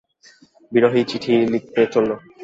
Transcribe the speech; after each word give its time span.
বিরহী 0.71 1.01
চিঠি 1.09 1.33
লিখতে 1.53 1.81
চলল। 1.93 2.11